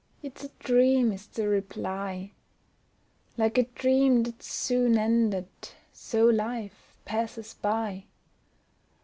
[0.23, 2.31] It's a dream, is the reply;
[3.37, 5.47] Like a dream that's soon ended,
[5.93, 8.05] so life passes by.